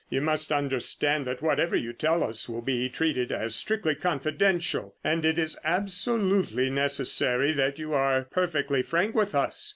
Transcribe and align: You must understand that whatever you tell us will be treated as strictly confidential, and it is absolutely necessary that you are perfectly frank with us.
You 0.09 0.19
must 0.19 0.51
understand 0.51 1.27
that 1.27 1.43
whatever 1.43 1.75
you 1.75 1.93
tell 1.93 2.23
us 2.23 2.49
will 2.49 2.63
be 2.63 2.89
treated 2.89 3.31
as 3.31 3.53
strictly 3.53 3.93
confidential, 3.93 4.95
and 5.03 5.23
it 5.23 5.37
is 5.37 5.59
absolutely 5.63 6.71
necessary 6.71 7.51
that 7.51 7.77
you 7.77 7.93
are 7.93 8.23
perfectly 8.23 8.81
frank 8.81 9.13
with 9.13 9.35
us. 9.35 9.69